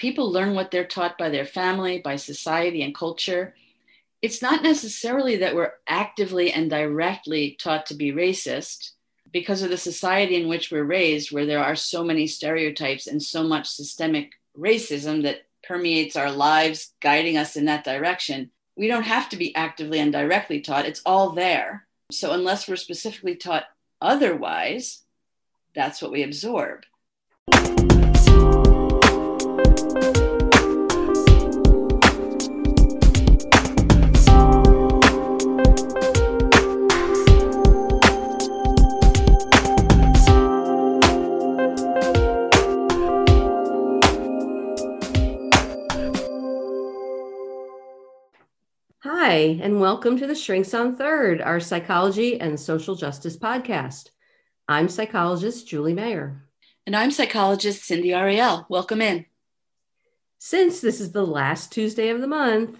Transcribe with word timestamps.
People 0.00 0.32
learn 0.32 0.54
what 0.54 0.70
they're 0.70 0.86
taught 0.86 1.18
by 1.18 1.28
their 1.28 1.44
family, 1.44 1.98
by 1.98 2.16
society 2.16 2.80
and 2.80 2.94
culture. 2.94 3.54
It's 4.22 4.42
not 4.42 4.62
necessarily 4.62 5.36
that 5.36 5.54
we're 5.54 5.72
actively 5.88 6.52
and 6.52 6.68
directly 6.68 7.56
taught 7.58 7.86
to 7.86 7.94
be 7.94 8.12
racist 8.12 8.90
because 9.32 9.62
of 9.62 9.70
the 9.70 9.78
society 9.78 10.36
in 10.36 10.46
which 10.46 10.70
we're 10.70 10.84
raised, 10.84 11.32
where 11.32 11.46
there 11.46 11.64
are 11.64 11.76
so 11.76 12.04
many 12.04 12.26
stereotypes 12.26 13.06
and 13.06 13.22
so 13.22 13.42
much 13.44 13.68
systemic 13.68 14.32
racism 14.58 15.22
that 15.22 15.46
permeates 15.66 16.16
our 16.16 16.30
lives, 16.30 16.92
guiding 17.00 17.38
us 17.38 17.56
in 17.56 17.64
that 17.64 17.84
direction. 17.84 18.50
We 18.76 18.88
don't 18.88 19.04
have 19.04 19.30
to 19.30 19.36
be 19.38 19.54
actively 19.56 20.00
and 20.00 20.12
directly 20.12 20.60
taught, 20.60 20.86
it's 20.86 21.02
all 21.06 21.30
there. 21.30 21.86
So, 22.10 22.32
unless 22.32 22.68
we're 22.68 22.76
specifically 22.76 23.36
taught 23.36 23.64
otherwise, 24.02 25.02
that's 25.74 26.02
what 26.02 26.12
we 26.12 26.22
absorb. 26.24 26.84
Hi, 49.40 49.58
and 49.62 49.80
welcome 49.80 50.18
to 50.18 50.26
the 50.26 50.34
Shrinks 50.34 50.74
on 50.74 50.96
Third, 50.96 51.40
our 51.40 51.60
psychology 51.60 52.38
and 52.38 52.60
social 52.60 52.94
justice 52.94 53.38
podcast. 53.38 54.10
I'm 54.68 54.86
psychologist 54.86 55.66
Julie 55.66 55.94
Mayer. 55.94 56.44
And 56.86 56.94
I'm 56.94 57.10
psychologist 57.10 57.82
Cindy 57.82 58.12
Ariel. 58.12 58.66
Welcome 58.68 59.00
in. 59.00 59.24
Since 60.36 60.82
this 60.82 61.00
is 61.00 61.12
the 61.12 61.26
last 61.26 61.72
Tuesday 61.72 62.10
of 62.10 62.20
the 62.20 62.26
month, 62.26 62.78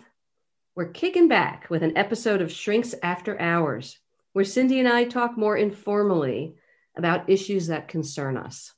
we're 0.76 0.90
kicking 0.90 1.28
back 1.28 1.70
with 1.70 1.82
an 1.82 1.96
episode 1.96 2.42
of 2.42 2.52
Shrinks 2.52 2.94
After 3.02 3.40
Hours, 3.40 3.98
where 4.34 4.44
Cindy 4.44 4.80
and 4.80 4.88
I 4.88 5.04
talk 5.04 5.38
more 5.38 5.56
informally 5.56 6.56
about 6.94 7.30
issues 7.30 7.68
that 7.68 7.88
concern 7.88 8.36
us. 8.36 8.74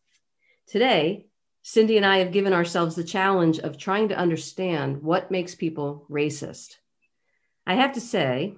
Today, 0.68 1.26
Cindy 1.62 1.96
and 1.96 2.06
I 2.06 2.18
have 2.18 2.30
given 2.30 2.52
ourselves 2.52 2.94
the 2.94 3.02
challenge 3.02 3.58
of 3.58 3.76
trying 3.76 4.10
to 4.10 4.16
understand 4.16 5.02
what 5.02 5.32
makes 5.32 5.56
people 5.56 6.06
racist. 6.08 6.76
I 7.66 7.74
have 7.74 7.92
to 7.94 8.00
say, 8.00 8.54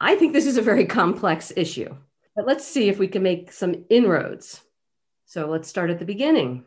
I 0.00 0.16
think 0.16 0.32
this 0.32 0.46
is 0.46 0.56
a 0.56 0.62
very 0.62 0.86
complex 0.86 1.52
issue, 1.56 1.94
but 2.34 2.46
let's 2.46 2.66
see 2.66 2.88
if 2.88 2.98
we 2.98 3.08
can 3.08 3.22
make 3.22 3.52
some 3.52 3.84
inroads. 3.90 4.62
So 5.26 5.48
let's 5.48 5.68
start 5.68 5.90
at 5.90 5.98
the 5.98 6.04
beginning. 6.04 6.64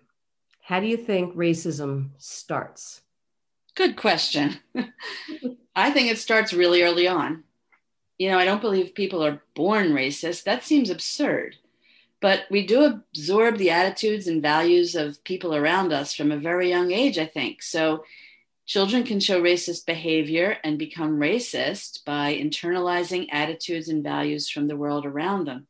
How 0.62 0.80
do 0.80 0.88
you 0.88 0.98
think 0.98 1.36
racism 1.36 2.12
starts? 2.18 3.02
Good 3.76 3.98
question. 3.98 4.60
I 5.76 5.92
think 5.92 6.10
it 6.10 6.20
starts 6.20 6.54
really 6.54 6.84
early 6.84 7.08
on. 7.08 7.44
You 8.18 8.30
know, 8.30 8.38
I 8.38 8.46
don't 8.46 8.62
believe 8.62 8.94
people 8.94 9.26
are 9.26 9.42
born 9.56 9.90
racist. 9.90 10.44
That 10.44 10.64
seems 10.64 10.90
absurd. 10.90 11.58
But 12.22 12.44
we 12.50 12.66
do 12.66 12.84
absorb 12.84 13.58
the 13.58 13.72
attitudes 13.72 14.28
and 14.28 14.42
values 14.42 14.96
of 14.96 15.22
people 15.26 15.54
around 15.54 15.92
us 15.92 16.14
from 16.14 16.32
a 16.32 16.38
very 16.38 16.70
young 16.70 16.92
age, 16.92 17.18
I 17.18 17.26
think. 17.26 17.62
So 17.62 18.06
Children 18.66 19.04
can 19.04 19.20
show 19.20 19.42
racist 19.42 19.86
behavior 19.86 20.58
and 20.64 20.80
become 20.80 21.20
racist 21.20 22.06
by 22.06 22.34
internalizing 22.34 23.28
attitudes 23.32 23.90
and 23.90 24.04
values 24.04 24.50
from 24.50 24.68
the 24.68 24.78
world 24.78 25.06
around 25.06 25.46
them. 25.46 25.68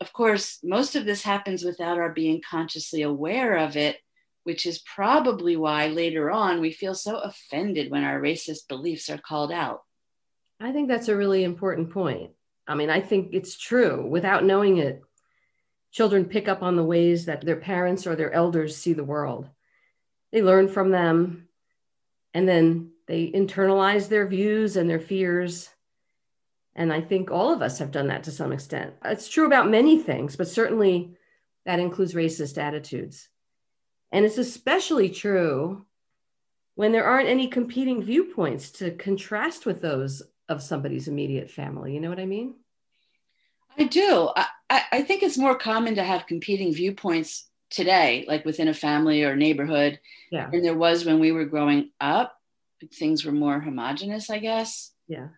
Of 0.00 0.12
course, 0.12 0.58
most 0.64 0.96
of 0.96 1.04
this 1.04 1.22
happens 1.22 1.62
without 1.62 1.98
our 1.98 2.10
being 2.10 2.40
consciously 2.48 3.02
aware 3.02 3.56
of 3.58 3.76
it, 3.76 3.98
which 4.44 4.64
is 4.64 4.78
probably 4.78 5.54
why 5.54 5.88
later 5.88 6.30
on 6.30 6.60
we 6.60 6.72
feel 6.72 6.94
so 6.94 7.18
offended 7.18 7.90
when 7.90 8.04
our 8.04 8.20
racist 8.20 8.68
beliefs 8.68 9.10
are 9.10 9.18
called 9.18 9.52
out. 9.52 9.82
I 10.58 10.72
think 10.72 10.88
that's 10.88 11.08
a 11.08 11.16
really 11.16 11.44
important 11.44 11.90
point. 11.90 12.30
I 12.66 12.74
mean, 12.74 12.88
I 12.88 13.00
think 13.00 13.30
it's 13.32 13.58
true. 13.58 14.06
Without 14.06 14.44
knowing 14.44 14.78
it, 14.78 15.02
children 15.90 16.24
pick 16.24 16.48
up 16.48 16.62
on 16.62 16.76
the 16.76 16.84
ways 16.84 17.26
that 17.26 17.42
their 17.42 17.56
parents 17.56 18.06
or 18.06 18.16
their 18.16 18.32
elders 18.32 18.76
see 18.76 18.94
the 18.94 19.04
world. 19.04 19.48
They 20.32 20.40
learn 20.40 20.68
from 20.68 20.90
them, 20.90 21.48
and 22.34 22.48
then 22.48 22.90
they 23.06 23.30
internalize 23.30 24.08
their 24.08 24.26
views 24.26 24.76
and 24.76 24.88
their 24.88 25.00
fears. 25.00 25.68
And 26.74 26.92
I 26.92 27.00
think 27.00 27.30
all 27.30 27.52
of 27.52 27.62
us 27.62 27.78
have 27.78 27.90
done 27.90 28.08
that 28.08 28.24
to 28.24 28.30
some 28.30 28.52
extent. 28.52 28.94
It's 29.04 29.28
true 29.28 29.46
about 29.46 29.70
many 29.70 29.98
things, 29.98 30.36
but 30.36 30.48
certainly 30.48 31.16
that 31.66 31.80
includes 31.80 32.14
racist 32.14 32.58
attitudes. 32.58 33.28
And 34.10 34.24
it's 34.24 34.38
especially 34.38 35.10
true 35.10 35.84
when 36.74 36.92
there 36.92 37.04
aren't 37.04 37.28
any 37.28 37.48
competing 37.48 38.02
viewpoints 38.02 38.70
to 38.72 38.92
contrast 38.92 39.66
with 39.66 39.82
those 39.82 40.22
of 40.48 40.62
somebody's 40.62 41.08
immediate 41.08 41.50
family. 41.50 41.94
You 41.94 42.00
know 42.00 42.08
what 42.08 42.20
I 42.20 42.26
mean? 42.26 42.54
I 43.78 43.84
do. 43.84 44.30
I, 44.36 44.46
I 44.92 45.02
think 45.02 45.22
it's 45.22 45.38
more 45.38 45.56
common 45.56 45.94
to 45.96 46.02
have 46.02 46.26
competing 46.26 46.74
viewpoints 46.74 47.48
today, 47.72 48.24
like 48.28 48.44
within 48.44 48.68
a 48.68 48.74
family 48.74 49.24
or 49.24 49.34
neighborhood, 49.34 49.98
yeah. 50.30 50.48
than 50.50 50.62
there 50.62 50.76
was 50.76 51.04
when 51.04 51.18
we 51.18 51.32
were 51.32 51.44
growing 51.44 51.90
up. 52.00 52.38
Things 52.94 53.24
were 53.24 53.32
more 53.32 53.60
homogenous, 53.60 54.30
I 54.30 54.38
guess. 54.38 54.92
Yeah. 55.08 55.28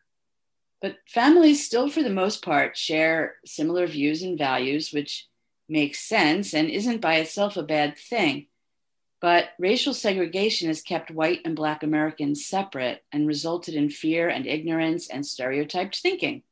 But 0.80 0.96
families 1.06 1.64
still, 1.64 1.88
for 1.88 2.02
the 2.02 2.10
most 2.10 2.44
part, 2.44 2.76
share 2.76 3.36
similar 3.46 3.86
views 3.86 4.22
and 4.22 4.36
values, 4.36 4.92
which 4.92 5.26
makes 5.68 6.00
sense 6.00 6.52
and 6.52 6.68
isn't 6.68 7.00
by 7.00 7.16
itself 7.16 7.56
a 7.56 7.62
bad 7.62 7.96
thing. 7.96 8.48
But 9.20 9.50
racial 9.58 9.94
segregation 9.94 10.68
has 10.68 10.82
kept 10.82 11.10
white 11.10 11.40
and 11.46 11.56
Black 11.56 11.82
Americans 11.82 12.44
separate 12.44 13.02
and 13.10 13.26
resulted 13.26 13.74
in 13.74 13.88
fear 13.88 14.28
and 14.28 14.46
ignorance 14.46 15.08
and 15.08 15.24
stereotyped 15.24 15.96
thinking. 15.96 16.42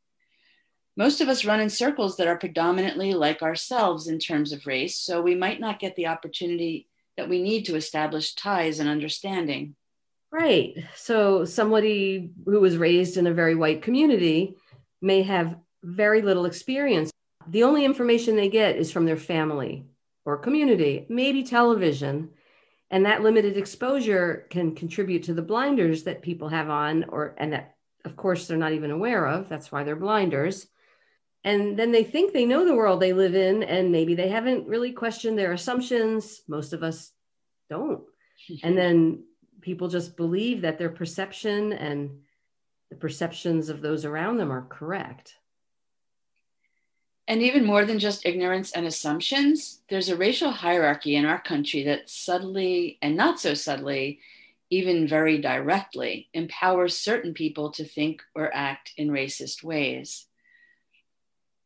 Most 0.97 1.23
of 1.23 1.29
us 1.29 1.47
run 1.47 1.61
in 1.61 1.71
circles 1.71 2.19
that 2.19 2.27
are 2.27 2.37
predominantly 2.37 3.15
like 3.15 3.41
ourselves 3.41 4.09
in 4.09 4.19
terms 4.19 4.53
of 4.53 4.67
race, 4.67 4.99
so 4.99 5.23
we 5.23 5.35
might 5.35 5.59
not 5.59 5.79
get 5.79 5.97
the 5.97 6.09
opportunity 6.09 6.87
that 7.17 7.31
we 7.31 7.41
need 7.41 7.65
to 7.65 7.77
establish 7.77 8.35
ties 8.35 8.79
and 8.79 8.91
understanding. 8.91 9.75
Right. 10.31 10.85
So, 10.95 11.47
somebody 11.47 12.31
who 12.45 12.61
was 12.61 12.77
raised 12.77 13.17
in 13.17 13.27
a 13.27 13.33
very 13.33 13.55
white 13.55 13.81
community 13.81 14.55
may 15.01 15.23
have 15.23 15.57
very 15.83 16.21
little 16.21 16.45
experience. 16.45 17.11
The 17.49 17.65
only 17.65 17.87
information 17.87 18.37
they 18.37 18.49
get 18.49 18.77
is 18.77 18.93
from 18.93 19.07
their 19.07 19.17
family 19.17 19.87
or 20.27 20.37
community, 20.37 21.07
maybe 21.09 21.43
television. 21.43 22.31
And 22.91 23.07
that 23.07 23.23
limited 23.23 23.57
exposure 23.57 24.47
can 24.51 24.75
contribute 24.75 25.23
to 25.25 25.35
the 25.35 25.41
blinders 25.41 26.03
that 26.03 26.21
people 26.21 26.49
have 26.51 26.69
on, 26.69 27.05
or 27.09 27.35
and 27.39 27.55
that, 27.55 27.77
of 28.05 28.15
course, 28.17 28.47
they're 28.47 28.59
not 28.59 28.73
even 28.73 28.91
aware 28.91 29.27
of. 29.27 29.49
That's 29.49 29.73
why 29.73 29.85
they're 29.85 29.97
blinders 29.97 30.67
and 31.45 31.77
then 31.77 31.91
they 31.91 32.05
think 32.05 32.33
they 32.33 32.47
know 32.47 32.65
the 32.65 32.75
world 32.75 33.01
they 33.01 33.13
live 33.13 33.35
in 33.35 33.63
and 33.65 33.91
maybe 33.91 34.15
they 34.15 34.29
haven't 34.29 34.69
really 34.69 34.93
questioned 34.93 35.37
their 35.37 35.53
assumptions. 35.53 36.43
Most 36.47 36.73
of 36.73 36.83
us 36.83 37.13
don't. 37.69 38.03
And 38.65 38.77
then 38.77 39.25
people 39.61 39.89
just 39.89 40.17
believe 40.17 40.63
that 40.63 40.77
their 40.79 40.91
perception 40.91 41.73
and 41.73 42.21
the 42.91 42.97
perceptions 42.97 43.69
of 43.69 43.81
those 43.81 44.05
around 44.05 44.37
them 44.37 44.53
are 44.53 44.67
correct. 44.69 45.37
And 47.29 47.41
even 47.41 47.65
more 47.65 47.85
than 47.85 48.01
just 48.01 48.27
ignorance 48.27 48.73
and 48.73 48.87
assumptions 48.87 49.81
there's 49.88 50.09
a 50.09 50.17
racial 50.17 50.50
hierarchy 50.50 51.17
in 51.17 51.25
our 51.25 51.41
country 51.41 51.85
that 51.85 52.11
subtly 52.11 52.99
and 53.00 53.17
not 53.17 53.41
so 53.41 53.55
subtly 53.55 54.21
even 54.71 55.06
very 55.06 55.38
directly 55.38 56.29
empowers 56.35 56.99
certain 56.99 57.33
people 57.35 57.71
to 57.71 57.85
think 57.85 58.23
or 58.35 58.50
act 58.55 58.93
in 58.97 59.09
racist 59.09 59.62
ways 59.62 60.27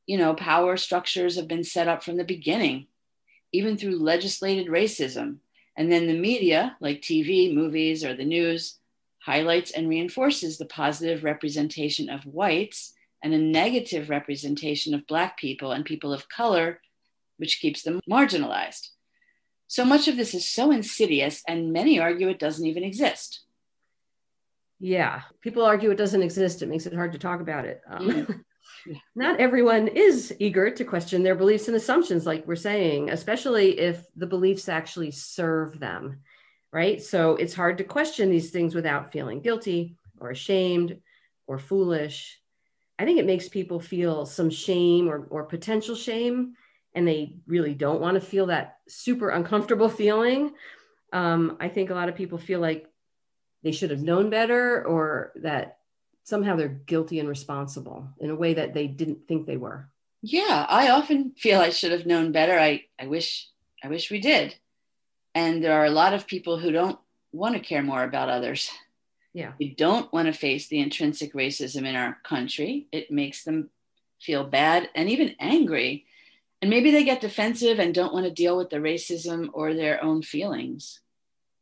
you 0.07 0.17
know, 0.17 0.35
power 0.35 0.77
structures 0.77 1.37
have 1.37 1.49
been 1.49 1.65
set 1.65 1.89
up 1.89 2.03
from 2.03 2.17
the 2.17 2.25
beginning, 2.25 2.87
even 3.53 3.77
through 3.77 3.99
legislated 3.99 4.69
racism. 4.69 5.39
And 5.77 5.93
then 5.93 6.07
the 6.07 6.19
media, 6.19 6.77
like 6.81 7.03
TV, 7.03 7.53
movies, 7.53 8.05
or 8.05 8.15
the 8.15 8.25
news, 8.25 8.79
highlights 9.27 9.73
and 9.73 9.89
reinforces 9.89 10.57
the 10.57 10.65
positive 10.65 11.25
representation 11.25 12.09
of 12.09 12.25
whites 12.25 12.95
and 13.23 13.35
a 13.35 13.39
negative 13.39 14.09
representation 14.09 14.95
of 14.95 15.07
Black 15.07 15.37
people 15.37 15.73
and 15.73 15.85
people 15.85 16.13
of 16.13 16.29
color, 16.29 16.81
which 17.37 17.61
keeps 17.61 17.83
them 17.83 18.01
marginalized. 18.09 18.91
So 19.67 19.85
much 19.85 20.07
of 20.07 20.17
this 20.17 20.33
is 20.33 20.49
so 20.49 20.71
insidious, 20.71 21.43
and 21.49 21.73
many 21.73 21.99
argue 21.99 22.29
it 22.29 22.39
doesn't 22.39 22.67
even 22.67 22.85
exist. 22.85 23.41
Yeah, 24.79 25.23
people 25.41 25.65
argue 25.65 25.91
it 25.91 25.97
doesn't 25.99 26.23
exist. 26.23 26.63
It 26.63 26.69
makes 26.69 26.87
it 26.87 26.95
hard 26.95 27.13
to 27.13 27.19
talk 27.19 27.41
about 27.41 27.65
it. 27.65 27.81
Um, 27.89 28.09
mm. 28.09 28.45
Not 29.15 29.41
everyone 29.41 29.89
is 29.89 30.35
eager 30.39 30.71
to 30.71 30.85
question 30.85 31.23
their 31.23 31.35
beliefs 31.35 31.69
and 31.69 31.77
assumptions, 31.77 32.27
like 32.27 32.47
we're 32.47 32.57
saying, 32.57 33.11
especially 33.11 33.79
if 33.79 34.07
the 34.17 34.27
beliefs 34.27 34.69
actually 34.69 35.11
serve 35.11 35.79
them, 35.79 36.21
right? 36.73 37.03
So 37.03 37.37
it's 37.37 37.55
hard 37.55 37.79
to 37.79 37.85
question 37.85 38.31
these 38.31 38.51
things 38.51 38.75
without 38.75 39.13
feeling 39.13 39.41
guilty 39.41 39.97
or 40.19 40.31
ashamed 40.31 40.99
or 41.47 41.59
foolish. 41.59 42.41
I 42.99 43.05
think 43.05 43.19
it 43.19 43.27
makes 43.27 43.49
people 43.49 43.81
feel 43.81 44.27
some 44.27 44.51
shame 44.51 45.09
or, 45.09 45.27
or 45.31 45.45
potential 45.45 45.95
shame, 45.95 46.55
and 46.95 47.07
they 47.07 47.37
really 47.47 47.75
don't 47.75 48.01
want 48.01 48.15
to 48.15 48.21
feel 48.21 48.47
that 48.47 48.79
super 48.89 49.31
uncomfortable 49.31 49.89
feeling. 50.03 50.53
Um, 51.13 51.57
I 51.61 51.69
think 51.69 51.91
a 51.91 51.95
lot 51.95 52.09
of 52.09 52.15
people 52.15 52.39
feel 52.39 52.61
like 52.61 52.87
they 53.63 53.73
should 53.73 53.91
have 53.91 54.03
known 54.03 54.31
better 54.31 54.87
or 54.87 55.33
that 55.37 55.76
somehow 56.27 56.57
they're 56.57 56.69
guilty 56.69 57.21
and 57.21 57.29
responsible 57.29 58.09
in 58.19 58.31
a 58.31 58.35
way 58.35 58.53
that 58.53 58.75
they 58.75 58.89
didn't 58.89 59.29
think 59.29 59.47
they 59.47 59.57
were. 59.57 59.89
Yeah, 60.23 60.67
I 60.69 60.91
often 60.91 61.31
feel 61.37 61.61
I 61.61 61.71
should 61.71 61.93
have 61.93 62.05
known 62.05 62.33
better. 62.33 62.59
I, 62.59 62.85
I 63.01 63.07
wish 63.07 63.49
I 63.83 63.89
wish 63.89 64.11
we 64.11 64.21
did. 64.21 64.57
And 65.35 65.63
there 65.63 65.79
are 65.81 65.85
a 65.85 65.91
lot 65.91 66.15
of 66.15 66.27
people 66.27 66.59
who 66.59 66.73
don't 66.73 66.99
want 67.31 67.55
to 67.55 67.61
care 67.61 67.83
more 67.83 68.03
about 68.03 68.29
others. 68.29 68.71
Yeah. 69.33 69.53
We 69.61 69.75
don't 69.75 70.13
want 70.13 70.27
to 70.27 70.33
face 70.33 70.67
the 70.67 70.81
intrinsic 70.81 71.33
racism 71.35 71.87
in 71.87 71.95
our 71.95 72.19
country. 72.25 72.89
It 72.91 73.11
makes 73.11 73.45
them 73.45 73.71
feel 74.21 74.45
bad 74.45 74.89
and 74.95 75.09
even 75.09 75.37
angry. 75.39 76.07
And 76.61 76.71
maybe 76.71 76.91
they 76.91 77.05
get 77.05 77.21
defensive 77.21 77.79
and 77.79 77.95
don't 77.95 78.15
want 78.15 78.25
to 78.25 78.33
deal 78.33 78.57
with 78.57 78.71
the 78.71 78.79
racism 78.79 79.51
or 79.53 79.75
their 79.75 80.03
own 80.03 80.23
feelings. 80.23 81.01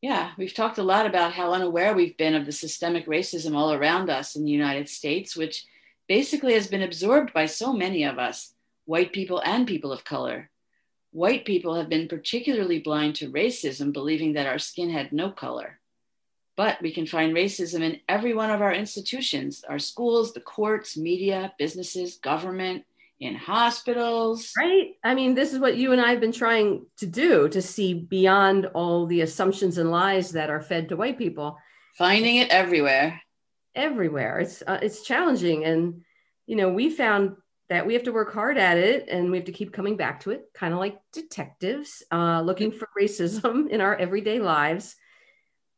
Yeah, 0.04 0.32
we've 0.36 0.52
talked 0.52 0.76
a 0.76 0.82
lot 0.82 1.06
about 1.06 1.32
how 1.32 1.54
unaware 1.54 1.94
we've 1.94 2.18
been 2.18 2.34
of 2.34 2.44
the 2.44 2.52
systemic 2.52 3.06
racism 3.06 3.56
all 3.56 3.72
around 3.72 4.10
us 4.10 4.36
in 4.36 4.44
the 4.44 4.50
United 4.50 4.86
States, 4.90 5.34
which 5.34 5.64
basically 6.06 6.52
has 6.52 6.66
been 6.66 6.82
absorbed 6.82 7.32
by 7.32 7.46
so 7.46 7.72
many 7.72 8.04
of 8.04 8.18
us, 8.18 8.52
white 8.84 9.14
people 9.14 9.40
and 9.46 9.66
people 9.66 9.92
of 9.92 10.04
color. 10.04 10.50
White 11.12 11.46
people 11.46 11.76
have 11.76 11.88
been 11.88 12.06
particularly 12.06 12.80
blind 12.80 13.14
to 13.14 13.32
racism, 13.32 13.94
believing 13.94 14.34
that 14.34 14.46
our 14.46 14.58
skin 14.58 14.90
had 14.90 15.10
no 15.10 15.30
color. 15.30 15.78
But 16.54 16.82
we 16.82 16.92
can 16.92 17.06
find 17.06 17.34
racism 17.34 17.80
in 17.80 18.02
every 18.06 18.34
one 18.34 18.50
of 18.50 18.60
our 18.60 18.74
institutions 18.74 19.64
our 19.70 19.78
schools, 19.78 20.34
the 20.34 20.40
courts, 20.40 20.98
media, 20.98 21.54
businesses, 21.58 22.16
government, 22.16 22.84
in 23.20 23.34
hospitals. 23.34 24.52
Right. 24.56 24.92
I 25.02 25.14
mean, 25.14 25.34
this 25.34 25.52
is 25.52 25.58
what 25.58 25.76
you 25.76 25.92
and 25.92 26.00
I 26.00 26.10
have 26.10 26.20
been 26.20 26.32
trying 26.32 26.86
to 26.98 27.06
do 27.06 27.48
to 27.48 27.62
see 27.62 27.94
beyond 27.94 28.66
all 28.66 29.06
the 29.06 29.20
assumptions 29.20 29.78
and 29.78 29.90
lies 29.90 30.32
that 30.32 30.50
are 30.50 30.60
fed 30.60 30.88
to 30.88 30.96
white 30.96 31.18
people. 31.18 31.56
Finding 31.96 32.36
it 32.36 32.50
everywhere. 32.50 33.20
Everywhere. 33.74 34.40
It's 34.40 34.62
uh, 34.66 34.78
it's 34.82 35.02
challenging, 35.02 35.64
and 35.64 36.02
you 36.46 36.56
know, 36.56 36.70
we 36.72 36.90
found 36.90 37.36
that 37.68 37.86
we 37.86 37.94
have 37.94 38.04
to 38.04 38.12
work 38.12 38.32
hard 38.32 38.58
at 38.58 38.78
it, 38.78 39.08
and 39.08 39.30
we 39.30 39.38
have 39.38 39.46
to 39.46 39.52
keep 39.52 39.72
coming 39.72 39.96
back 39.96 40.20
to 40.20 40.30
it, 40.30 40.44
kind 40.54 40.72
of 40.72 40.80
like 40.80 40.98
detectives, 41.12 42.02
uh, 42.12 42.40
looking 42.42 42.70
for 42.70 42.88
racism 43.00 43.68
in 43.70 43.80
our 43.80 43.96
everyday 43.96 44.38
lives, 44.38 44.96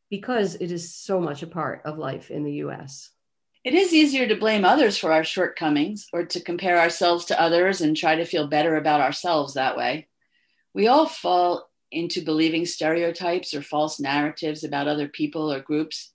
because 0.09 0.55
it 0.55 0.71
is 0.71 0.93
so 0.93 1.19
much 1.19 1.43
a 1.43 1.47
part 1.47 1.81
of 1.85 1.97
life 1.97 2.29
in 2.29 2.43
the 2.43 2.53
U.S. 2.53 3.11
It 3.63 3.73
is 3.73 3.93
easier 3.93 4.27
to 4.27 4.35
blame 4.35 4.63
others 4.63 4.97
for 4.97 5.11
our 5.11 5.23
shortcomings 5.23 6.07
or 6.13 6.25
to 6.25 6.39
compare 6.39 6.79
ourselves 6.79 7.25
to 7.25 7.41
others 7.41 7.81
and 7.81 7.97
try 7.97 8.15
to 8.15 8.25
feel 8.25 8.47
better 8.47 8.75
about 8.75 9.01
ourselves 9.01 9.53
that 9.53 9.75
way. 9.75 10.07
We 10.73 10.87
all 10.87 11.07
fall 11.07 11.69
into 11.91 12.21
believing 12.21 12.65
stereotypes 12.65 13.53
or 13.53 13.61
false 13.61 13.99
narratives 13.99 14.63
about 14.63 14.87
other 14.87 15.07
people 15.07 15.51
or 15.51 15.59
groups. 15.59 16.13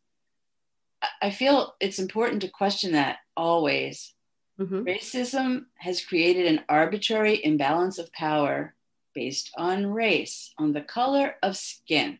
I 1.21 1.31
feel 1.31 1.75
it's 1.81 1.99
important 1.99 2.43
to 2.43 2.49
question 2.49 2.93
that 2.93 3.19
always. 3.37 4.15
Mm-hmm. 4.61 4.83
Racism 4.83 5.65
has 5.79 6.05
created 6.05 6.47
an 6.47 6.61
arbitrary 6.69 7.44
imbalance 7.44 7.99
of 7.99 8.12
power 8.12 8.75
based 9.15 9.50
on 9.56 9.87
race, 9.87 10.53
on 10.59 10.73
the 10.73 10.81
color 10.81 11.35
of 11.43 11.56
skin. 11.56 12.19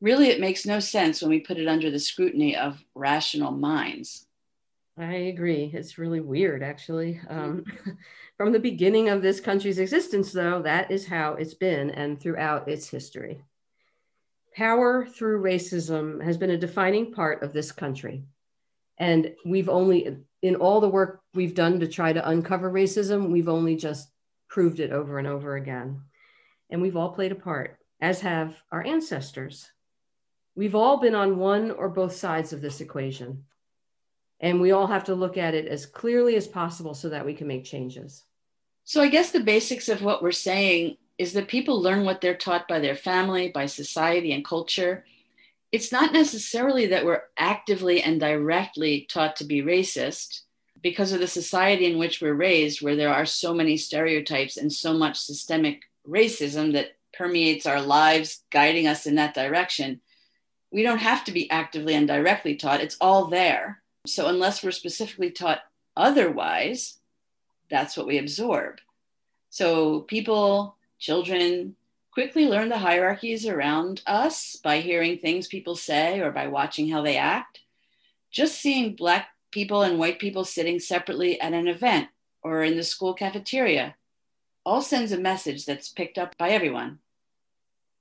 Really, 0.00 0.28
it 0.28 0.40
makes 0.40 0.64
no 0.64 0.78
sense 0.78 1.20
when 1.20 1.30
we 1.30 1.40
put 1.40 1.58
it 1.58 1.66
under 1.66 1.90
the 1.90 1.98
scrutiny 1.98 2.56
of 2.56 2.84
rational 2.94 3.50
minds. 3.50 4.26
I 4.96 5.14
agree. 5.14 5.70
It's 5.72 5.98
really 5.98 6.20
weird, 6.20 6.62
actually. 6.62 7.20
Um, 7.28 7.64
from 8.36 8.52
the 8.52 8.58
beginning 8.58 9.08
of 9.08 9.22
this 9.22 9.40
country's 9.40 9.78
existence, 9.78 10.32
though, 10.32 10.62
that 10.62 10.90
is 10.90 11.06
how 11.06 11.34
it's 11.34 11.54
been 11.54 11.90
and 11.90 12.20
throughout 12.20 12.68
its 12.68 12.88
history. 12.88 13.42
Power 14.56 15.06
through 15.06 15.42
racism 15.42 16.22
has 16.22 16.36
been 16.36 16.50
a 16.50 16.58
defining 16.58 17.12
part 17.12 17.42
of 17.42 17.52
this 17.52 17.70
country. 17.70 18.24
And 18.98 19.32
we've 19.44 19.68
only, 19.68 20.16
in 20.42 20.56
all 20.56 20.80
the 20.80 20.88
work 20.88 21.20
we've 21.32 21.54
done 21.54 21.78
to 21.80 21.86
try 21.86 22.12
to 22.12 22.28
uncover 22.28 22.70
racism, 22.70 23.30
we've 23.30 23.48
only 23.48 23.76
just 23.76 24.10
proved 24.48 24.80
it 24.80 24.90
over 24.90 25.18
and 25.18 25.28
over 25.28 25.54
again. 25.54 26.00
And 26.70 26.82
we've 26.82 26.96
all 26.96 27.12
played 27.12 27.30
a 27.30 27.36
part, 27.36 27.78
as 28.00 28.20
have 28.20 28.56
our 28.72 28.84
ancestors. 28.84 29.70
We've 30.58 30.74
all 30.74 30.96
been 30.96 31.14
on 31.14 31.38
one 31.38 31.70
or 31.70 31.88
both 31.88 32.16
sides 32.16 32.52
of 32.52 32.60
this 32.60 32.80
equation. 32.80 33.44
And 34.40 34.60
we 34.60 34.72
all 34.72 34.88
have 34.88 35.04
to 35.04 35.14
look 35.14 35.36
at 35.36 35.54
it 35.54 35.68
as 35.68 35.86
clearly 35.86 36.34
as 36.34 36.48
possible 36.48 36.94
so 36.94 37.10
that 37.10 37.24
we 37.24 37.32
can 37.32 37.46
make 37.46 37.64
changes. 37.64 38.24
So, 38.82 39.00
I 39.00 39.06
guess 39.06 39.30
the 39.30 39.38
basics 39.38 39.88
of 39.88 40.02
what 40.02 40.20
we're 40.20 40.32
saying 40.32 40.96
is 41.16 41.32
that 41.34 41.46
people 41.46 41.80
learn 41.80 42.04
what 42.04 42.20
they're 42.20 42.36
taught 42.36 42.66
by 42.66 42.80
their 42.80 42.96
family, 42.96 43.50
by 43.50 43.66
society, 43.66 44.32
and 44.32 44.44
culture. 44.44 45.04
It's 45.70 45.92
not 45.92 46.12
necessarily 46.12 46.86
that 46.88 47.04
we're 47.04 47.22
actively 47.38 48.02
and 48.02 48.18
directly 48.18 49.06
taught 49.08 49.36
to 49.36 49.44
be 49.44 49.62
racist 49.62 50.40
because 50.82 51.12
of 51.12 51.20
the 51.20 51.28
society 51.28 51.86
in 51.86 51.98
which 51.98 52.20
we're 52.20 52.34
raised, 52.34 52.82
where 52.82 52.96
there 52.96 53.14
are 53.14 53.26
so 53.26 53.54
many 53.54 53.76
stereotypes 53.76 54.56
and 54.56 54.72
so 54.72 54.92
much 54.92 55.20
systemic 55.20 55.82
racism 56.04 56.72
that 56.72 56.96
permeates 57.16 57.64
our 57.64 57.80
lives, 57.80 58.42
guiding 58.50 58.88
us 58.88 59.06
in 59.06 59.14
that 59.14 59.34
direction. 59.34 60.00
We 60.70 60.82
don't 60.82 60.98
have 60.98 61.24
to 61.24 61.32
be 61.32 61.50
actively 61.50 61.94
and 61.94 62.06
directly 62.06 62.56
taught, 62.56 62.80
it's 62.80 62.96
all 63.00 63.26
there. 63.26 63.82
So, 64.06 64.26
unless 64.26 64.62
we're 64.62 64.70
specifically 64.70 65.30
taught 65.30 65.60
otherwise, 65.96 66.98
that's 67.70 67.96
what 67.96 68.06
we 68.06 68.18
absorb. 68.18 68.78
So, 69.50 70.00
people, 70.00 70.76
children, 70.98 71.76
quickly 72.12 72.46
learn 72.46 72.68
the 72.68 72.78
hierarchies 72.78 73.46
around 73.46 74.02
us 74.06 74.56
by 74.56 74.80
hearing 74.80 75.18
things 75.18 75.46
people 75.46 75.76
say 75.76 76.20
or 76.20 76.30
by 76.30 76.48
watching 76.48 76.88
how 76.88 77.02
they 77.02 77.16
act. 77.16 77.60
Just 78.30 78.60
seeing 78.60 78.94
Black 78.94 79.28
people 79.50 79.82
and 79.82 79.98
white 79.98 80.18
people 80.18 80.44
sitting 80.44 80.78
separately 80.78 81.40
at 81.40 81.52
an 81.52 81.68
event 81.68 82.08
or 82.42 82.62
in 82.62 82.76
the 82.76 82.82
school 82.82 83.14
cafeteria 83.14 83.94
all 84.64 84.82
sends 84.82 85.12
a 85.12 85.18
message 85.18 85.64
that's 85.64 85.88
picked 85.88 86.18
up 86.18 86.36
by 86.36 86.50
everyone. 86.50 86.98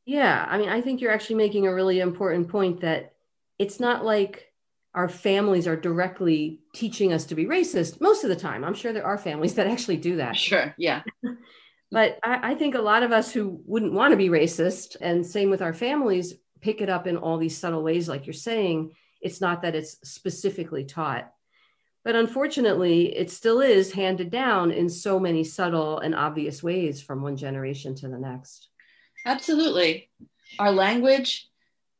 Yeah, 0.07 0.47
I 0.49 0.57
mean, 0.57 0.69
I 0.69 0.79
think 0.79 1.01
you're 1.01 1.11
actually 1.11 1.35
making 1.35 1.67
a 1.67 1.73
really 1.73 1.99
important 1.99 2.47
point 2.47 2.79
that 2.79 3.13
it's 3.59 3.77
not 3.77 4.05
like 4.05 4.53
our 4.95 5.09
families 5.09 5.67
are 5.67 5.75
directly 5.75 6.61
teaching 6.73 7.11
us 7.11 7.25
to 7.25 7.35
be 7.35 7.45
racist 7.45 7.99
most 7.99 8.23
of 8.23 8.29
the 8.29 8.35
time. 8.37 8.63
I'm 8.63 8.73
sure 8.73 8.93
there 8.93 9.05
are 9.05 9.17
families 9.17 9.55
that 9.55 9.67
actually 9.67 9.97
do 9.97 10.15
that. 10.15 10.37
Sure, 10.37 10.73
yeah. 10.77 11.03
but 11.91 12.19
I, 12.23 12.51
I, 12.51 12.55
think 12.55 12.73
a 12.73 12.81
lot 12.81 13.03
of 13.03 13.11
us 13.11 13.33
who 13.33 13.61
wouldn't 13.65 13.91
want 13.91 14.11
to 14.11 14.17
be 14.17 14.29
racist, 14.29 14.95
and 15.01 15.25
same 15.25 15.49
with 15.49 15.61
our 15.61 15.73
families, 15.73 16.35
pick 16.61 16.79
it 16.79 16.89
up 16.89 17.05
in 17.05 17.17
all 17.17 17.37
these 17.37 17.57
subtle 17.57 17.83
ways, 17.83 18.07
like 18.07 18.25
you're 18.25 18.33
saying. 18.33 18.93
It's 19.19 19.41
not 19.41 19.63
that 19.63 19.75
it's 19.75 19.97
specifically 20.09 20.85
taught. 20.85 21.29
But 22.05 22.15
unfortunately, 22.15 23.13
it 23.13 23.29
still 23.29 23.59
is 23.59 23.91
handed 23.91 24.31
down 24.31 24.71
in 24.71 24.87
so 24.87 25.19
many 25.19 25.43
subtle 25.43 25.99
and 25.99 26.15
obvious 26.15 26.63
ways 26.63 27.01
from 27.01 27.21
one 27.21 27.35
generation 27.35 27.93
to 27.95 28.07
the 28.07 28.17
next. 28.17 28.69
Absolutely. 29.27 30.09
Our 30.57 30.71
language, 30.71 31.49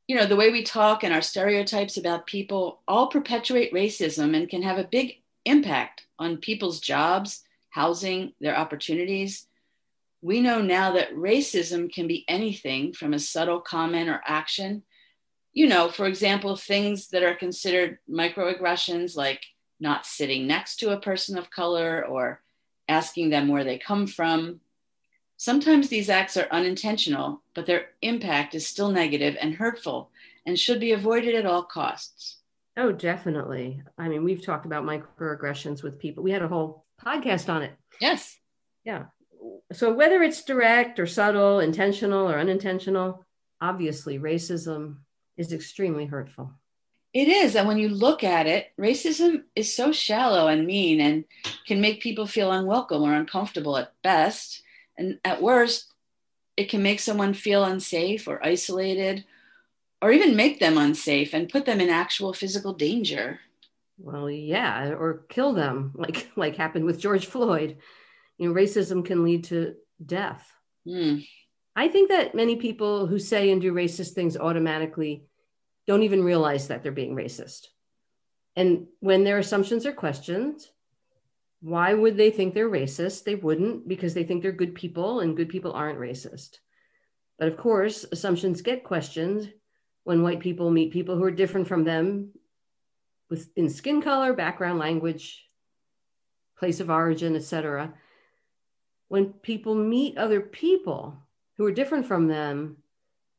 you 0.08 0.16
know, 0.16 0.26
the 0.26 0.38
way 0.38 0.50
we 0.50 0.64
talk 0.64 1.04
and 1.04 1.14
our 1.14 1.22
stereotypes 1.22 1.98
about 1.98 2.26
people 2.26 2.80
all 2.88 3.08
perpetuate 3.08 3.74
racism 3.74 4.34
and 4.34 4.50
can 4.50 4.62
have 4.62 4.78
a 4.78 4.86
big 4.86 5.22
impact 5.44 6.08
on 6.18 6.38
people's 6.38 6.80
jobs, 6.80 7.44
housing, 7.70 8.32
their 8.40 8.58
opportunities. 8.58 9.46
We 10.22 10.40
know 10.40 10.62
now 10.62 10.94
that 10.94 11.14
racism 11.14 11.92
can 11.92 12.08
be 12.08 12.24
anything 12.30 12.94
from 12.94 13.14
a 13.14 13.20
subtle 13.20 13.60
comment 13.60 14.08
or 14.08 14.22
action. 14.26 14.84
You 15.52 15.68
know, 15.68 15.90
for 15.90 16.06
example, 16.06 16.56
things 16.56 17.10
that 17.10 17.24
are 17.24 17.36
considered 17.36 17.98
microaggressions 18.10 19.18
like 19.18 19.44
not 19.82 20.06
sitting 20.06 20.48
next 20.48 20.78
to 20.78 20.92
a 20.92 21.00
person 21.00 21.38
of 21.38 21.52
color 21.52 22.06
or 22.06 22.42
asking 22.88 23.32
them 23.32 23.50
where 23.50 23.66
they 23.66 23.78
come 23.78 24.08
from, 24.08 24.62
Sometimes 25.38 25.90
these 25.90 26.10
acts 26.10 26.36
are 26.36 26.48
unintentional, 26.50 27.44
but 27.54 27.68
their 27.68 27.90
impact 28.02 28.56
is 28.56 28.68
still 28.68 28.92
negative 28.92 29.38
and 29.40 29.54
hurtful 29.56 30.10
and 30.46 30.58
should 30.58 30.80
be 30.80 30.92
avoided 30.92 31.36
at 31.36 31.46
all 31.46 31.64
costs. 31.64 32.38
Oh, 32.76 32.92
definitely. 32.92 33.84
I 33.98 34.08
mean, 34.08 34.24
we've 34.24 34.44
talked 34.44 34.66
about 34.66 34.84
microaggressions 34.84 35.84
with 35.84 36.00
people. 36.00 36.24
We 36.24 36.32
had 36.32 36.42
a 36.42 36.48
whole 36.48 36.86
podcast 37.04 37.50
on 37.50 37.62
it. 37.62 37.72
Yes. 38.02 38.40
Yeah. 38.84 39.06
So 39.72 39.94
whether 39.94 40.24
it's 40.24 40.44
direct 40.44 41.00
or 41.00 41.06
subtle, 41.06 41.60
intentional 41.60 42.30
or 42.30 42.40
unintentional, 42.40 43.26
obviously 43.62 44.20
racism 44.20 44.98
is 45.38 45.54
extremely 45.54 46.06
hurtful. 46.06 46.52
It 47.14 47.28
is. 47.28 47.56
And 47.56 47.68
when 47.68 47.78
you 47.78 47.90
look 47.90 48.24
at 48.24 48.48
it, 48.48 48.72
racism 48.80 49.44
is 49.56 49.76
so 49.76 49.92
shallow 49.92 50.48
and 50.48 50.68
mean 50.68 51.00
and 51.00 51.26
can 51.66 51.82
make 51.82 52.02
people 52.02 52.28
feel 52.28 52.52
unwelcome 52.52 53.02
or 53.02 53.14
uncomfortable 53.14 53.78
at 53.78 53.94
best. 54.04 54.62
And 54.98 55.20
at 55.24 55.42
worst, 55.42 55.94
it 56.56 56.70
can 56.70 56.82
make 56.82 57.00
someone 57.00 57.34
feel 57.34 57.64
unsafe 57.64 58.28
or 58.28 58.44
isolated 58.46 59.26
or 60.02 60.12
even 60.12 60.36
make 60.36 60.60
them 60.60 60.78
unsafe 60.78 61.34
and 61.34 61.50
put 61.50 61.66
them 61.66 61.82
in 61.82 61.90
actual 61.90 62.34
physical 62.34 62.74
danger. 62.74 63.40
Well, 64.00 64.30
yeah, 64.30 64.90
or 64.90 65.26
kill 65.30 65.54
them, 65.54 65.92
like 65.96 66.30
like 66.36 66.56
happened 66.56 66.86
with 66.86 67.00
George 67.00 67.26
Floyd. 67.26 67.78
You 68.38 68.50
know, 68.50 68.56
racism 68.56 69.04
can 69.04 69.24
lead 69.24 69.46
to 69.46 69.76
death. 70.04 70.52
Mm. 70.88 71.28
I 71.76 71.88
think 71.88 72.10
that 72.10 72.36
many 72.36 72.56
people 72.56 73.08
who 73.08 73.20
say 73.20 73.52
and 73.52 73.62
do 73.62 73.72
racist 73.74 74.14
things 74.14 74.38
automatically 74.38 75.26
don't 75.86 76.04
even 76.04 76.24
realize 76.24 76.68
that 76.68 76.84
they're 76.84 76.92
being 76.92 77.16
racist. 77.16 77.68
And 78.56 78.88
when 79.00 79.24
their 79.24 79.38
assumptions 79.38 79.86
are 79.86 79.94
questioned, 79.94 80.66
why 81.62 81.94
would 81.94 82.18
they 82.18 82.30
think 82.30 82.54
they're 82.54 82.70
racist? 82.70 83.24
They 83.24 83.36
wouldn't 83.36 83.88
because 83.88 84.14
they 84.14 84.24
think 84.24 84.42
they're 84.42 84.52
good 84.52 84.76
people 84.76 85.22
and 85.22 85.36
good 85.36 85.50
people 85.50 85.74
aren't 85.74 86.00
racist. 86.00 86.58
But 87.40 87.48
of 87.48 87.58
course, 87.58 88.06
assumptions 88.12 88.62
get 88.62 88.84
questioned 88.84 89.52
when 90.04 90.24
white 90.24 90.40
people 90.40 90.72
meet 90.72 90.94
people 90.94 91.16
who 91.16 91.24
are 91.24 91.32
different 91.32 91.68
from 91.68 91.84
them 91.84 92.32
with 93.30 93.50
in 93.56 93.70
skin 93.70 94.02
color, 94.02 94.34
background, 94.34 94.80
language, 94.80 95.48
place 96.58 96.80
of 96.80 96.90
origin, 96.90 97.36
etc. 97.36 97.94
When 99.08 99.34
people 99.34 99.76
meet 99.76 100.18
other 100.18 100.42
people 100.42 101.18
who 101.58 101.66
are 101.66 101.72
different 101.72 102.06
from 102.06 102.28
them, 102.28 102.78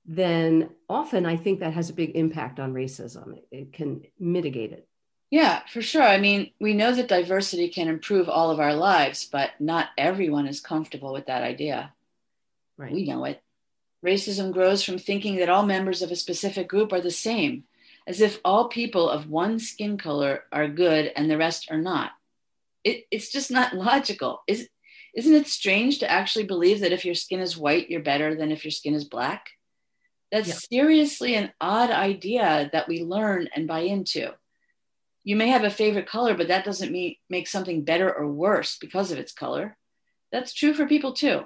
then 0.05 0.71
often 0.89 1.27
I 1.27 1.37
think 1.37 1.61
that 1.61 1.75
has 1.75 1.91
a 1.91 1.95
big 1.95 2.17
impact 2.17 2.59
on 2.59 2.73
racism. 2.73 3.39
It 3.51 3.73
can 3.73 4.03
mitigate 4.19 4.73
it. 4.73 4.88
Yeah, 5.31 5.61
for 5.71 5.83
sure. 5.83 6.03
I 6.03 6.19
mean, 6.19 6.53
we 6.59 6.73
know 6.73 6.95
that 6.95 7.09
diversity 7.09 7.69
can 7.69 7.89
improve 7.89 8.29
all 8.29 8.51
of 8.51 8.61
our 8.61 8.75
lives, 8.75 9.29
but 9.31 9.51
not 9.61 9.89
everyone 9.99 10.47
is 10.49 10.61
comfortable 10.61 11.13
with 11.13 11.27
that 11.27 11.43
idea. 11.43 11.93
Right. 12.79 12.93
We 12.93 13.05
know 13.05 13.25
it. 13.25 13.43
Racism 14.05 14.53
grows 14.53 14.83
from 14.83 14.99
thinking 14.99 15.37
that 15.37 15.49
all 15.51 15.67
members 15.67 16.01
of 16.01 16.11
a 16.11 16.17
specific 16.17 16.69
group 16.69 16.93
are 16.93 17.01
the 17.01 17.11
same, 17.11 17.65
as 18.07 18.21
if 18.21 18.41
all 18.45 18.69
people 18.69 19.11
of 19.11 19.29
one 19.29 19.59
skin 19.59 19.99
color 19.99 20.45
are 20.51 20.69
good 20.69 21.13
and 21.15 21.31
the 21.31 21.37
rest 21.37 21.71
are 21.71 21.79
not. 21.79 22.13
It, 22.85 23.05
it's 23.11 23.31
just 23.31 23.51
not 23.51 23.75
logical. 23.75 24.43
Is, 24.47 24.69
isn't 25.15 25.35
it 25.35 25.49
strange 25.49 25.99
to 25.99 26.11
actually 26.11 26.45
believe 26.45 26.81
that 26.81 26.93
if 26.93 27.05
your 27.05 27.17
skin 27.17 27.41
is 27.41 27.57
white, 27.57 27.91
you're 27.91 28.01
better 28.01 28.35
than 28.35 28.53
if 28.53 28.65
your 28.65 28.71
skin 28.71 28.95
is 28.95 29.05
black? 29.05 29.51
That's 30.31 30.49
yeah. 30.49 30.55
seriously 30.71 31.35
an 31.35 31.53
odd 31.61 31.91
idea 31.91 32.71
that 32.73 32.89
we 32.89 33.03
learn 33.03 33.49
and 33.55 33.67
buy 33.67 33.81
into. 33.81 34.33
You 35.29 35.37
may 35.37 35.49
have 35.49 35.63
a 35.65 35.69
favorite 35.69 36.09
color, 36.09 36.33
but 36.33 36.49
that 36.49 36.65
doesn't 36.65 36.91
mean 36.91 37.17
make 37.29 37.49
something 37.49 37.85
better 37.85 38.11
or 38.11 38.33
worse 38.33 38.79
because 38.79 39.13
of 39.13 39.19
its 39.19 39.31
color. 39.31 39.77
That's 40.33 40.55
true 40.55 40.73
for 40.73 40.87
people 40.87 41.13
too. 41.13 41.43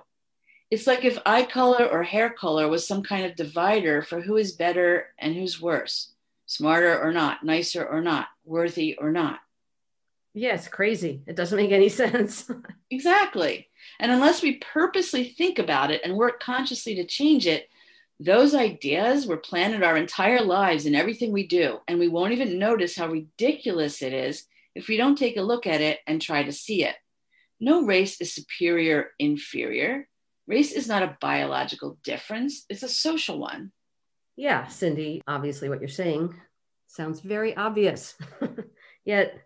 It's 0.70 0.86
like 0.86 1.04
if 1.04 1.18
eye 1.26 1.42
color 1.42 1.86
or 1.86 2.04
hair 2.04 2.30
color 2.30 2.68
was 2.68 2.86
some 2.86 3.02
kind 3.02 3.26
of 3.26 3.34
divider 3.34 4.00
for 4.00 4.20
who 4.20 4.36
is 4.36 4.52
better 4.52 5.06
and 5.18 5.34
who's 5.34 5.60
worse, 5.60 6.12
smarter 6.46 6.96
or 6.96 7.10
not, 7.10 7.42
nicer 7.42 7.84
or 7.84 8.00
not, 8.00 8.28
worthy 8.44 8.96
or 8.96 9.10
not. 9.10 9.40
Yes, 10.32 10.68
crazy. 10.68 11.24
It 11.26 11.34
doesn't 11.34 11.58
make 11.58 11.72
any 11.72 11.88
sense. 12.02 12.48
exactly. 12.88 13.68
And 13.98 14.12
unless 14.12 14.42
we 14.42 14.62
purposely 14.72 15.24
think 15.24 15.58
about 15.58 15.90
it 15.90 16.02
and 16.04 16.14
work 16.14 16.38
consciously 16.38 16.94
to 16.94 17.04
change 17.04 17.48
it, 17.48 17.68
those 18.20 18.54
ideas 18.54 19.26
were 19.26 19.36
planted 19.36 19.82
our 19.82 19.96
entire 19.96 20.42
lives 20.42 20.86
in 20.86 20.94
everything 20.94 21.32
we 21.32 21.46
do. 21.46 21.78
And 21.88 21.98
we 21.98 22.08
won't 22.08 22.32
even 22.32 22.58
notice 22.58 22.96
how 22.96 23.08
ridiculous 23.08 24.02
it 24.02 24.12
is 24.12 24.44
if 24.74 24.88
we 24.88 24.96
don't 24.96 25.16
take 25.16 25.36
a 25.36 25.42
look 25.42 25.66
at 25.66 25.80
it 25.80 25.98
and 26.06 26.20
try 26.20 26.42
to 26.42 26.52
see 26.52 26.84
it. 26.84 26.94
No 27.58 27.82
race 27.82 28.20
is 28.20 28.34
superior, 28.34 29.10
inferior. 29.18 30.08
Race 30.46 30.72
is 30.72 30.88
not 30.88 31.02
a 31.02 31.16
biological 31.20 31.98
difference, 32.02 32.64
it's 32.68 32.82
a 32.82 32.88
social 32.88 33.38
one. 33.38 33.72
Yeah, 34.36 34.66
Cindy, 34.66 35.22
obviously 35.26 35.68
what 35.68 35.80
you're 35.80 35.88
saying 35.88 36.34
sounds 36.92 37.20
very 37.20 37.56
obvious. 37.56 38.14
Yet 39.04 39.42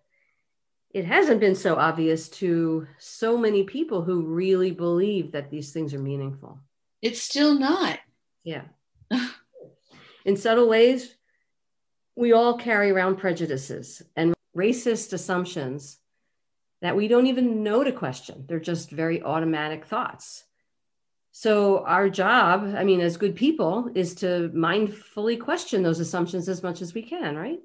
it 0.92 1.04
hasn't 1.04 1.40
been 1.40 1.54
so 1.54 1.76
obvious 1.76 2.28
to 2.28 2.86
so 2.98 3.38
many 3.38 3.64
people 3.64 4.02
who 4.02 4.22
really 4.22 4.72
believe 4.72 5.32
that 5.32 5.50
these 5.50 5.72
things 5.72 5.94
are 5.94 5.98
meaningful. 5.98 6.58
It's 7.02 7.20
still 7.22 7.54
not. 7.54 7.98
Yeah. 8.46 8.62
In 10.24 10.36
subtle 10.36 10.68
ways, 10.68 11.14
we 12.14 12.32
all 12.32 12.56
carry 12.56 12.92
around 12.92 13.16
prejudices 13.16 14.02
and 14.14 14.34
racist 14.56 15.12
assumptions 15.12 15.98
that 16.80 16.96
we 16.96 17.08
don't 17.08 17.26
even 17.26 17.64
know 17.64 17.82
to 17.82 17.90
question. 17.90 18.44
They're 18.46 18.60
just 18.60 18.90
very 18.90 19.20
automatic 19.20 19.84
thoughts. 19.84 20.44
So, 21.32 21.84
our 21.84 22.08
job, 22.08 22.72
I 22.76 22.84
mean, 22.84 23.00
as 23.00 23.16
good 23.16 23.34
people, 23.34 23.90
is 23.94 24.14
to 24.16 24.50
mindfully 24.54 25.38
question 25.38 25.82
those 25.82 26.00
assumptions 26.00 26.48
as 26.48 26.62
much 26.62 26.80
as 26.80 26.94
we 26.94 27.02
can, 27.02 27.36
right? 27.36 27.58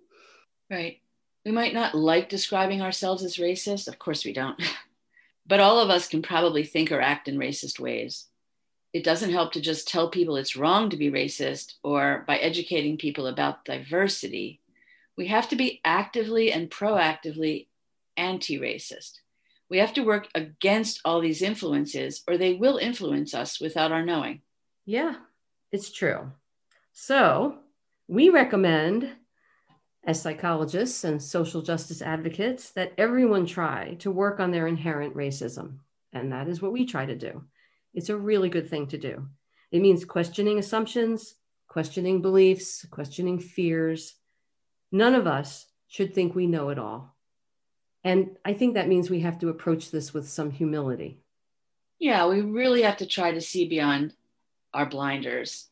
Right. 0.70 1.00
We 1.46 1.52
might 1.52 1.76
not 1.76 1.94
like 1.94 2.28
describing 2.28 2.82
ourselves 2.82 3.24
as 3.24 3.38
racist. 3.38 3.88
Of 3.88 4.00
course, 4.00 4.26
we 4.26 4.34
don't. 4.34 4.62
but 5.46 5.60
all 5.60 5.80
of 5.80 5.92
us 5.92 6.08
can 6.08 6.24
probably 6.24 6.64
think 6.64 6.92
or 6.92 7.00
act 7.00 7.28
in 7.28 7.38
racist 7.38 7.80
ways. 7.80 8.26
It 8.94 9.04
doesn't 9.04 9.32
help 9.32 9.54
to 9.54 9.62
just 9.62 9.88
tell 9.88 10.10
people 10.10 10.36
it's 10.36 10.58
wrong 10.58 10.90
to 10.90 10.98
be 10.98 11.10
racist 11.10 11.76
or 11.84 12.26
by 12.28 12.38
educating 12.38 12.98
people 12.98 13.28
about 13.28 13.64
diversity. 13.64 14.60
We 15.18 15.28
have 15.28 15.48
to 15.50 15.56
be 15.56 15.80
actively 15.86 16.52
and 16.52 16.70
proactively 16.70 17.68
anti 18.18 18.60
racist. 18.60 19.20
We 19.70 19.78
have 19.78 19.94
to 19.94 20.04
work 20.04 20.28
against 20.36 21.00
all 21.06 21.22
these 21.22 21.42
influences, 21.42 22.24
or 22.28 22.38
they 22.38 22.54
will 22.54 22.78
influence 22.78 23.34
us 23.34 23.62
without 23.62 23.94
our 23.94 24.04
knowing. 24.04 24.42
Yeah, 24.86 25.16
it's 25.72 25.92
true. 25.92 26.32
So, 26.92 27.60
we 28.10 28.30
recommend, 28.30 29.10
as 30.04 30.22
psychologists 30.22 31.06
and 31.06 31.24
social 31.24 31.62
justice 31.62 32.02
advocates, 32.02 32.72
that 32.72 32.92
everyone 32.98 33.46
try 33.46 33.96
to 34.00 34.12
work 34.12 34.42
on 34.42 34.52
their 34.52 34.68
inherent 34.68 35.16
racism. 35.16 35.78
And 36.12 36.34
that 36.34 36.50
is 36.50 36.62
what 36.62 36.74
we 36.74 36.86
try 36.86 37.06
to 37.06 37.16
do. 37.16 37.42
It's 37.94 38.10
a 38.10 38.18
really 38.18 38.50
good 38.50 38.70
thing 38.70 38.88
to 38.88 38.98
do. 38.98 39.28
It 39.72 39.82
means 39.82 40.06
questioning 40.06 40.60
assumptions, 40.60 41.36
questioning 41.68 42.22
beliefs, 42.22 42.86
questioning 42.92 43.40
fears. 43.40 44.16
None 44.92 45.16
of 45.16 45.28
us 45.28 45.68
should 45.88 46.14
think 46.14 46.36
we 46.36 46.48
know 46.48 46.70
it 46.70 46.80
all. 46.80 47.16
And 48.04 48.38
I 48.44 48.54
think 48.54 48.74
that 48.74 48.88
means 48.88 49.10
we 49.10 49.20
have 49.22 49.40
to 49.40 49.50
approach 49.50 49.92
this 49.92 50.14
with 50.14 50.28
some 50.28 50.52
humility. 50.52 51.20
Yeah, 52.00 52.28
we 52.28 52.42
really 52.42 52.82
have 52.82 52.98
to 52.98 53.06
try 53.06 53.32
to 53.32 53.42
see 53.42 53.68
beyond 53.68 54.14
our 54.74 54.86
blinders. 54.86 55.68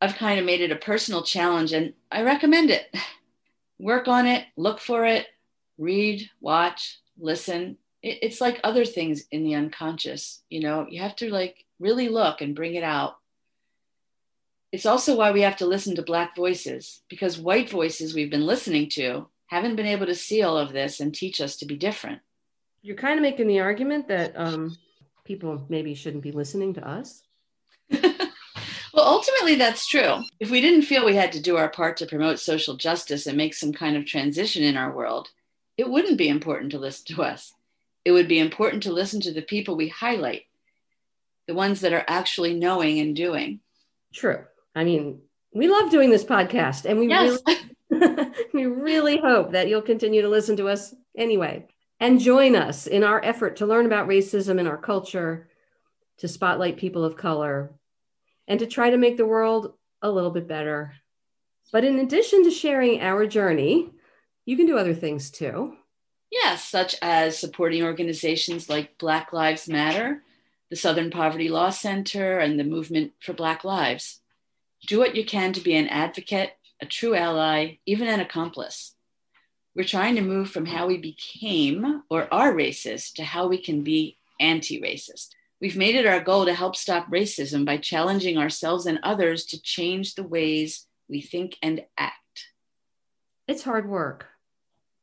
I've 0.00 0.16
kind 0.16 0.40
of 0.40 0.46
made 0.46 0.60
it 0.60 0.72
a 0.72 0.76
personal 0.76 1.22
challenge 1.22 1.72
and 1.72 1.92
I 2.10 2.22
recommend 2.22 2.70
it. 2.70 2.94
Work 3.78 4.08
on 4.08 4.26
it, 4.26 4.44
look 4.56 4.80
for 4.80 5.06
it, 5.06 5.26
read, 5.78 6.28
watch, 6.40 7.00
listen. 7.18 7.78
It's 8.02 8.40
like 8.40 8.60
other 8.64 8.84
things 8.84 9.24
in 9.30 9.44
the 9.44 9.54
unconscious, 9.54 10.42
you 10.48 10.60
know, 10.60 10.86
you 10.88 11.02
have 11.02 11.16
to 11.16 11.30
like 11.30 11.66
really 11.78 12.08
look 12.08 12.40
and 12.40 12.54
bring 12.54 12.74
it 12.74 12.82
out. 12.82 13.16
It's 14.72 14.86
also 14.86 15.16
why 15.16 15.32
we 15.32 15.42
have 15.42 15.56
to 15.58 15.66
listen 15.66 15.96
to 15.96 16.02
Black 16.02 16.34
voices 16.34 17.02
because 17.08 17.38
white 17.38 17.68
voices 17.68 18.14
we've 18.14 18.30
been 18.30 18.46
listening 18.46 18.88
to 18.90 19.28
haven't 19.46 19.76
been 19.76 19.86
able 19.86 20.06
to 20.06 20.14
see 20.14 20.42
all 20.42 20.56
of 20.56 20.72
this 20.72 21.00
and 21.00 21.14
teach 21.14 21.40
us 21.40 21.56
to 21.56 21.66
be 21.66 21.76
different. 21.76 22.20
You're 22.82 22.96
kind 22.96 23.18
of 23.18 23.22
making 23.22 23.48
the 23.48 23.60
argument 23.60 24.08
that 24.08 24.32
um, 24.36 24.78
people 25.24 25.66
maybe 25.68 25.94
shouldn't 25.94 26.22
be 26.22 26.32
listening 26.32 26.74
to 26.74 26.88
us. 26.88 27.22
well, 27.90 28.04
ultimately, 28.94 29.56
that's 29.56 29.88
true. 29.88 30.22
If 30.38 30.50
we 30.50 30.60
didn't 30.60 30.82
feel 30.82 31.04
we 31.04 31.16
had 31.16 31.32
to 31.32 31.42
do 31.42 31.56
our 31.56 31.68
part 31.68 31.96
to 31.98 32.06
promote 32.06 32.38
social 32.38 32.76
justice 32.76 33.26
and 33.26 33.36
make 33.36 33.54
some 33.54 33.72
kind 33.72 33.96
of 33.96 34.06
transition 34.06 34.62
in 34.62 34.76
our 34.76 34.94
world, 34.94 35.28
it 35.76 35.90
wouldn't 35.90 36.16
be 36.16 36.28
important 36.28 36.70
to 36.70 36.78
listen 36.78 37.16
to 37.16 37.22
us. 37.22 37.52
It 38.04 38.12
would 38.12 38.28
be 38.28 38.38
important 38.38 38.84
to 38.84 38.92
listen 38.92 39.20
to 39.22 39.32
the 39.32 39.42
people 39.42 39.76
we 39.76 39.88
highlight, 39.88 40.42
the 41.46 41.54
ones 41.54 41.80
that 41.80 41.92
are 41.92 42.04
actually 42.08 42.54
knowing 42.54 42.98
and 42.98 43.14
doing. 43.14 43.60
True. 44.14 44.44
I 44.74 44.84
mean, 44.84 45.20
we 45.52 45.68
love 45.68 45.90
doing 45.90 46.10
this 46.10 46.24
podcast 46.24 46.84
and 46.84 46.98
we 46.98 47.08
yes. 47.08 47.40
really 47.46 47.60
we 48.54 48.66
really 48.66 49.18
hope 49.18 49.52
that 49.52 49.68
you'll 49.68 49.82
continue 49.82 50.22
to 50.22 50.28
listen 50.28 50.56
to 50.56 50.68
us 50.68 50.94
anyway 51.16 51.66
and 51.98 52.20
join 52.20 52.56
us 52.56 52.86
in 52.86 53.04
our 53.04 53.22
effort 53.22 53.56
to 53.56 53.66
learn 53.66 53.84
about 53.84 54.08
racism 54.08 54.58
in 54.58 54.66
our 54.66 54.78
culture, 54.78 55.48
to 56.18 56.28
spotlight 56.28 56.78
people 56.78 57.04
of 57.04 57.16
color, 57.16 57.72
and 58.48 58.60
to 58.60 58.66
try 58.66 58.90
to 58.90 58.96
make 58.96 59.16
the 59.16 59.26
world 59.26 59.74
a 60.02 60.10
little 60.10 60.30
bit 60.30 60.48
better. 60.48 60.94
But 61.72 61.84
in 61.84 61.98
addition 61.98 62.44
to 62.44 62.50
sharing 62.50 63.00
our 63.00 63.26
journey, 63.26 63.90
you 64.46 64.56
can 64.56 64.66
do 64.66 64.78
other 64.78 64.94
things 64.94 65.30
too. 65.30 65.76
Yes, 66.30 66.64
such 66.68 66.94
as 67.02 67.38
supporting 67.38 67.82
organizations 67.82 68.68
like 68.68 68.98
Black 68.98 69.32
Lives 69.32 69.68
Matter, 69.68 70.22
the 70.70 70.76
Southern 70.76 71.10
Poverty 71.10 71.48
Law 71.48 71.70
Center, 71.70 72.38
and 72.38 72.58
the 72.58 72.64
Movement 72.64 73.12
for 73.20 73.32
Black 73.32 73.64
Lives. 73.64 74.20
Do 74.86 74.98
what 74.98 75.16
you 75.16 75.24
can 75.24 75.52
to 75.52 75.60
be 75.60 75.74
an 75.74 75.88
advocate 75.88 76.52
a 76.80 76.86
true 76.86 77.14
ally, 77.14 77.76
even 77.86 78.08
an 78.08 78.20
accomplice. 78.20 78.94
We're 79.74 79.84
trying 79.84 80.16
to 80.16 80.22
move 80.22 80.50
from 80.50 80.66
how 80.66 80.86
we 80.86 80.96
became 80.96 82.02
or 82.10 82.32
are 82.32 82.52
racist 82.52 83.14
to 83.14 83.24
how 83.24 83.46
we 83.46 83.58
can 83.58 83.82
be 83.82 84.18
anti 84.40 84.80
racist. 84.80 85.28
We've 85.60 85.76
made 85.76 85.94
it 85.94 86.06
our 86.06 86.20
goal 86.20 86.46
to 86.46 86.54
help 86.54 86.74
stop 86.74 87.10
racism 87.10 87.64
by 87.66 87.76
challenging 87.76 88.38
ourselves 88.38 88.86
and 88.86 88.98
others 89.02 89.44
to 89.46 89.60
change 89.60 90.14
the 90.14 90.22
ways 90.22 90.86
we 91.08 91.20
think 91.20 91.56
and 91.62 91.84
act. 91.98 92.14
It's 93.46 93.62
hard 93.62 93.88
work. 93.88 94.26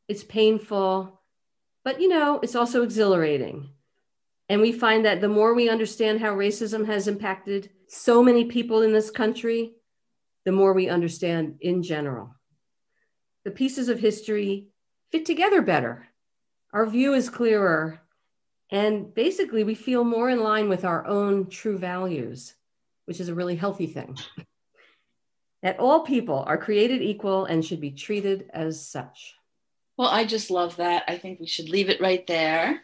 It's 0.08 0.24
painful, 0.24 1.17
but 1.88 2.02
you 2.02 2.10
know, 2.10 2.42
it's 2.44 2.58
also 2.58 2.84
exhilarating. 2.84 3.70
And 4.50 4.60
we 4.60 4.74
find 4.74 5.06
that 5.06 5.22
the 5.22 5.30
more 5.30 5.54
we 5.54 5.70
understand 5.70 6.20
how 6.20 6.36
racism 6.36 6.86
has 6.86 7.08
impacted 7.08 7.70
so 7.88 8.22
many 8.22 8.44
people 8.44 8.82
in 8.82 8.92
this 8.92 9.10
country, 9.10 9.72
the 10.44 10.52
more 10.52 10.74
we 10.74 10.90
understand 10.90 11.60
in 11.62 11.82
general. 11.82 12.36
The 13.46 13.52
pieces 13.52 13.88
of 13.88 14.02
history 14.02 14.68
fit 15.14 15.26
together 15.26 15.62
better. 15.62 16.06
Our 16.74 16.86
view 16.88 17.14
is 17.14 17.30
clearer. 17.30 18.02
And 18.70 19.14
basically, 19.14 19.64
we 19.64 19.74
feel 19.74 20.04
more 20.04 20.30
in 20.30 20.42
line 20.42 20.68
with 20.68 20.84
our 20.84 21.08
own 21.08 21.50
true 21.50 21.78
values, 21.78 22.54
which 23.06 23.22
is 23.22 23.30
a 23.30 23.34
really 23.34 23.56
healthy 23.56 23.88
thing. 23.88 24.18
that 25.64 25.80
all 25.80 26.02
people 26.02 26.44
are 26.48 26.58
created 26.58 27.02
equal 27.02 27.46
and 27.46 27.64
should 27.64 27.80
be 27.80 27.92
treated 27.92 28.50
as 28.54 28.86
such. 28.86 29.37
Well, 29.98 30.10
I 30.10 30.26
just 30.26 30.52
love 30.52 30.78
that. 30.78 31.04
I 31.08 31.18
think 31.18 31.40
we 31.40 31.48
should 31.48 31.70
leave 31.70 31.90
it 31.90 32.02
right 32.02 32.26
there. 32.28 32.84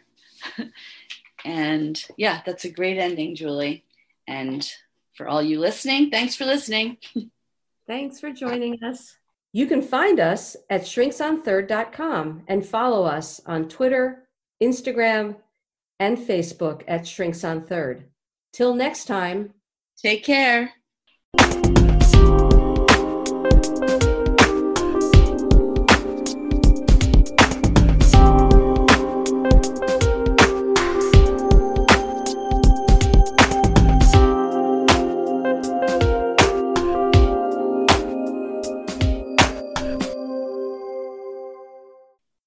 and 1.44 2.04
yeah, 2.16 2.42
that's 2.44 2.64
a 2.64 2.70
great 2.70 2.98
ending, 2.98 3.36
Julie. 3.36 3.84
And 4.26 4.68
for 5.14 5.28
all 5.28 5.42
you 5.42 5.60
listening, 5.60 6.10
thanks 6.10 6.34
for 6.34 6.44
listening. 6.44 6.98
thanks 7.86 8.20
for 8.20 8.30
joining 8.32 8.82
us. 8.82 9.16
You 9.52 9.66
can 9.66 9.82
find 9.82 10.18
us 10.18 10.56
at 10.68 10.82
shrinksonthird.com 10.82 12.42
and 12.48 12.66
follow 12.66 13.04
us 13.04 13.40
on 13.46 13.68
Twitter, 13.68 14.26
Instagram, 14.60 15.36
and 16.00 16.18
Facebook 16.18 16.82
at 16.88 17.06
Shrinks 17.06 17.44
on 17.44 17.64
Third. 17.64 18.06
Till 18.52 18.74
next 18.74 19.04
time, 19.04 19.54
take 19.96 20.24
care. 20.24 20.72